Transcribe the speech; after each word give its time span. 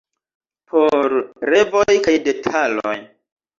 Por 0.73 1.15
revoj 1.51 1.97
kaj 2.09 2.17
detaloj. 2.27 2.97